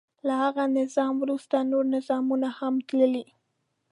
له 0.27 0.33
هغه 0.43 0.63
نظام 0.79 1.13
وروسته 1.23 1.55
نور 1.71 1.83
نظامونه 1.95 2.49
هم 2.59 2.73
تللي. 2.89 3.25